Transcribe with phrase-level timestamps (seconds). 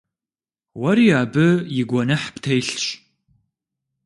[0.81, 1.47] Уэри абы
[1.79, 2.79] и гуэныхь птелъщ.